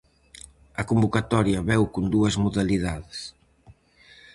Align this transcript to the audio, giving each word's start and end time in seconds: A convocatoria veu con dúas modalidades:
A 0.81 0.83
convocatoria 0.89 1.65
veu 1.69 1.83
con 1.93 2.05
dúas 2.13 2.35
modalidades: 2.43 3.19